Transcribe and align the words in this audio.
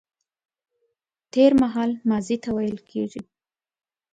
تېرمهال 1.33 1.91
ماضي 2.09 2.37
ته 2.43 2.49
ويل 2.55 2.77
کيږي 2.89 3.21